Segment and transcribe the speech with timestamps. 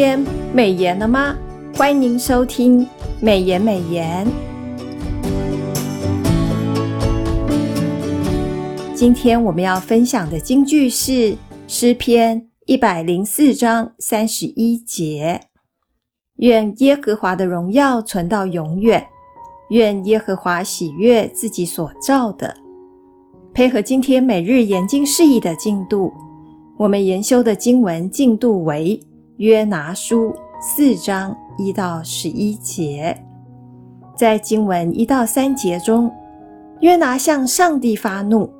[0.00, 0.24] 天
[0.54, 1.36] 美言了吗？
[1.74, 2.86] 欢迎收听
[3.20, 4.24] 美言美言。
[8.94, 15.40] 今天我们要分享的金句是诗篇一百零四章三十一节：
[16.36, 19.04] 愿耶和华的荣耀存到永远，
[19.70, 22.54] 愿耶和华喜悦自己所造的。
[23.52, 26.12] 配合今天每日研经释义的进度，
[26.76, 29.00] 我们研修的经文进度为
[29.38, 33.16] 约拿书四章一到十一节。
[34.16, 36.10] 在经文一到三节中，
[36.80, 38.52] 约拿向上帝发怒。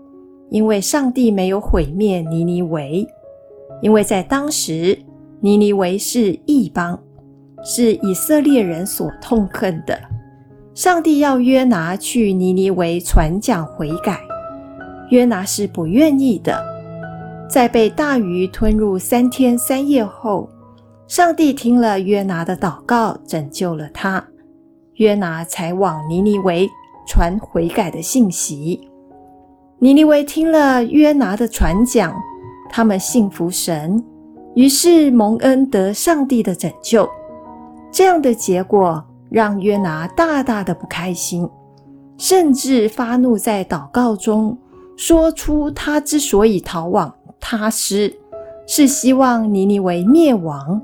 [0.51, 3.04] 因为上帝没有毁灭尼尼微，
[3.82, 4.96] 因为在当时
[5.41, 6.98] 尼尼微是异邦，
[7.65, 9.98] 是以色列人所痛恨的。
[10.74, 14.20] 上帝要约拿去尼尼微传讲悔改，
[15.10, 16.65] 约拿是不愿意的。
[17.51, 20.49] 在被大鱼吞入三天三夜后，
[21.09, 24.23] 上帝听了约拿的祷告，拯救了他，
[24.96, 26.68] 约拿才往尼尼微
[27.06, 28.90] 传悔改的信息。
[29.78, 32.15] 尼尼微听了约拿的传讲，
[32.68, 34.04] 他们信服神，
[34.54, 37.09] 于是蒙恩得上帝的拯救。
[37.90, 41.48] 这样的结果让约拿大大的不开心，
[42.18, 44.59] 甚至发怒，在祷告中
[44.95, 48.15] 说出他之所以逃往他施，
[48.66, 50.82] 是希望尼尼微灭亡。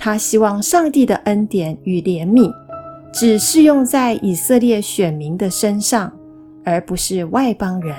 [0.00, 2.50] 他希望上帝的恩典与怜悯
[3.12, 6.10] 只适用在以色列选民的身上。
[6.62, 7.96] 而不是外邦人。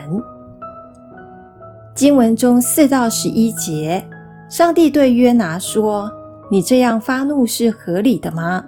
[1.95, 4.03] 经文中四到十一节，
[4.49, 6.09] 上帝对约拿说
[6.49, 8.63] ：“你这样发怒是合理的吗？”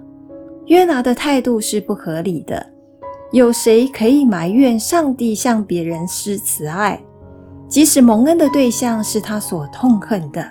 [0.68, 2.66] 约拿的态度是不合理的。
[3.32, 7.00] 有谁可以埋怨上帝向别人施慈爱，
[7.68, 10.46] 即使蒙恩的对象是他所痛恨的？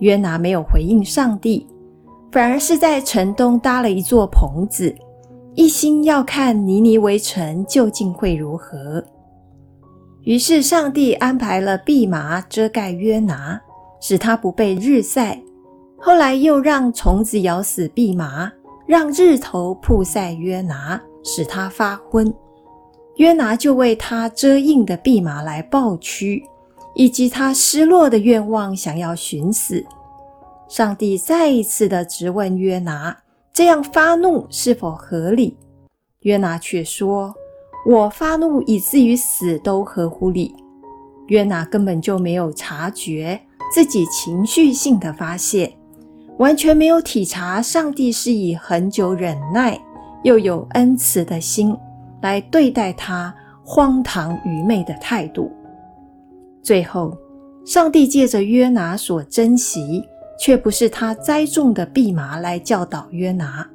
[0.00, 1.66] 约拿没有回应上帝，
[2.30, 4.94] 反而是在城东搭了一座棚子。
[5.54, 9.02] 一心要看尼尼微城究竟会如何，
[10.22, 13.58] 于是上帝安排了蓖麻遮盖约拿，
[13.98, 15.40] 使他不被日晒。
[15.96, 18.52] 后来又让虫子咬死蓖麻，
[18.86, 22.32] 让日头曝晒约拿，使他发昏。
[23.16, 26.44] 约拿就为他遮荫的蓖麻来抱屈，
[26.94, 29.82] 以及他失落的愿望，想要寻死。
[30.68, 33.16] 上帝再一次的质问约拿。
[33.52, 35.56] 这样发怒是否合理？
[36.20, 37.34] 约拿却说
[37.88, 40.54] ：“我发怒以至于死都合乎理。”
[41.28, 43.40] 约拿根本就没有察觉
[43.72, 45.74] 自己情绪性的发泄，
[46.36, 49.80] 完全没有体察上帝是以恒久忍耐
[50.22, 51.74] 又有恩慈的心
[52.20, 53.34] 来对待他
[53.64, 55.50] 荒唐愚昧的态度。
[56.62, 57.16] 最后，
[57.64, 60.04] 上帝借着约拿所珍惜。
[60.38, 63.68] 却不是他栽种的蓖麻来教导约拿。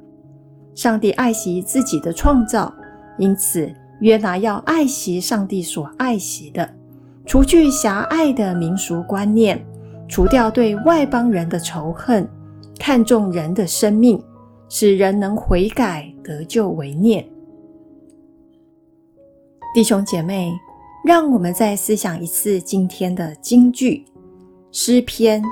[0.74, 2.72] 上帝爱惜自己的创造，
[3.18, 6.68] 因此约拿要爱惜上帝所爱惜的，
[7.26, 9.62] 除去狭隘的民俗观念，
[10.08, 12.26] 除掉对外邦人的仇恨，
[12.78, 14.22] 看重人的生命，
[14.68, 17.28] 使人能悔改得救为念。
[19.74, 20.52] 弟兄姐妹，
[21.04, 24.04] 让我们再思想一次今天的金句
[24.70, 25.42] 诗篇。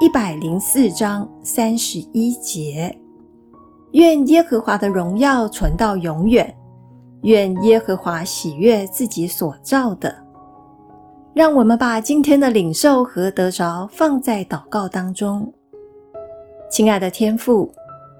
[0.00, 2.98] 一百零四章三十一节，
[3.92, 6.56] 愿耶和华的荣耀存到永远，
[7.24, 10.16] 愿耶和华喜悦自己所造的。
[11.34, 15.52] 让我们把今天的领受和得着放在祷告当中。
[16.70, 17.70] 亲爱的天父，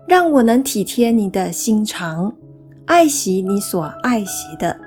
[0.06, 2.30] 让我能体贴你的心肠，
[2.84, 4.78] 爱惜你所爱惜的，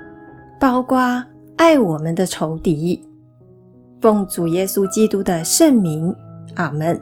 [0.60, 1.24] 包括
[1.56, 3.04] 爱我们的仇敌。
[4.00, 6.14] 奉主耶稣基督的圣名。
[6.56, 7.00] 阿门。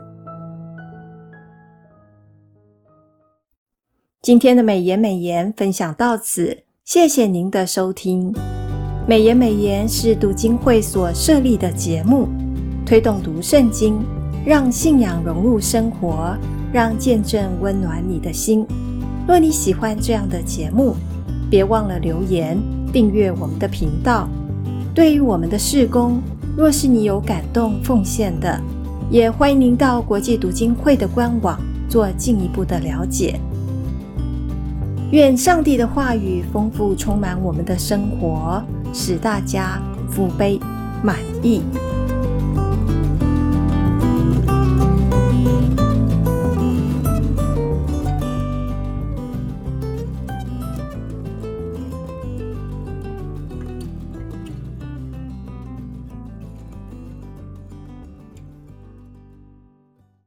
[4.21, 8.33] 今天的美言美言分享到此，谢谢您的收听。
[9.05, 12.29] 美言美言是读经会所设立的节目，
[12.87, 13.99] 推动读圣经，
[14.47, 16.37] 让信仰融入生活，
[16.73, 18.65] 让见证温暖你的心。
[19.27, 20.95] 若你喜欢这样的节目，
[21.51, 22.57] 别忘了留言
[22.93, 24.29] 订阅我们的频道。
[24.95, 26.23] 对于我们的事工，
[26.57, 28.61] 若是你有感动奉献的，
[29.13, 33.39] 也欢迎您到国际读经会的官网做进一步的了解。
[35.11, 38.65] 愿上帝的话语丰富充满我们的生活，
[38.95, 39.79] 使大家
[40.09, 40.59] 福杯
[41.03, 41.61] 满溢。